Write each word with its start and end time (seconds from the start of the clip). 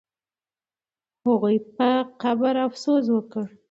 هغوی 1.25 1.57
په 1.75 1.89
قبر 2.21 2.53
افسوس 2.67 3.05
وکړ. 3.11 3.45